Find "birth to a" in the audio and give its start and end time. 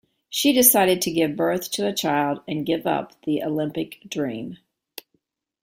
1.35-1.93